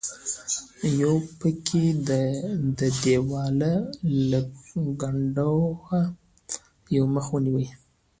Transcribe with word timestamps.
یو 1.01 1.15
پکې 1.39 1.85
د 2.09 2.81
دیواله 3.03 3.73
له 4.29 4.41
کنډوه 4.99 6.01
یو 6.95 7.05
مخ 7.13 7.25
وویني. 7.31 7.67